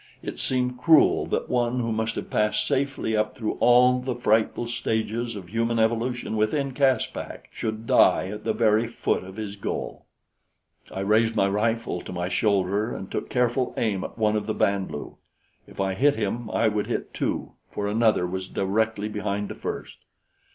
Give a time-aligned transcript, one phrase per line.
[0.23, 4.65] It seemed cruel that one who must have passed safely up through all the frightful
[4.65, 10.07] stages of human evolution within Caspak, should die at the very foot of his goal.
[10.91, 14.55] I raised my rifle to my shoulder and took careful aim at one of the
[14.55, 15.17] Band lu.
[15.67, 19.97] If I hit him, I would hit two, for another was directly behind the first.